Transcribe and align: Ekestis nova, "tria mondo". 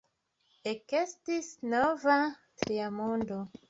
Ekestis 0.71 1.53
nova, 1.77 2.19
"tria 2.65 2.93
mondo". 3.01 3.45